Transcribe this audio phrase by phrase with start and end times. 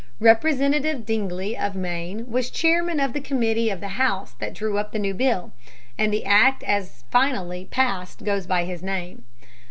[0.19, 4.93] Representative Dingley of Maine was chairman of the committee of the House that drew up
[4.93, 5.51] the new bill,
[5.95, 9.25] and the act as finally passed goes by his name.